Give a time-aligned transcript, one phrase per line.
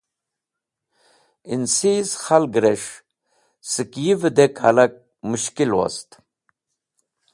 [1.53, 2.93] Ẽnsiz khalgẽres̃h
[3.71, 4.93] sẽk yi vẽdek hẽlak
[5.29, 6.09] mushkil wost